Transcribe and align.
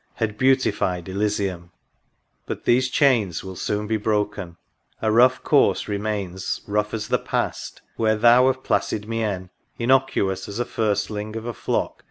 Had 0.15 0.35
beautified 0.35 1.07
Elysium! 1.07 1.69
But 2.47 2.65
these 2.65 2.89
chains 2.89 3.43
Will 3.43 3.55
soon 3.55 3.85
be 3.85 3.97
broken;— 3.97 4.57
a 4.99 5.11
rough 5.11 5.43
course 5.43 5.87
remains, 5.87 6.61
Rough 6.65 6.95
as 6.95 7.07
the 7.09 7.19
past; 7.19 7.83
where 7.97 8.15
Thou, 8.15 8.47
of 8.47 8.63
placid 8.63 9.07
mien, 9.07 9.51
Innocuous 9.77 10.49
as 10.49 10.57
a 10.57 10.65
firstling 10.65 11.35
of 11.35 11.45
a 11.45 11.53
flock. 11.53 11.99